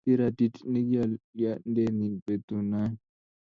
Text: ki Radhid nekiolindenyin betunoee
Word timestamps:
ki 0.05 0.11
Radhid 0.19 0.55
nekiolindenyin 0.71 2.13
betunoee 2.25 2.93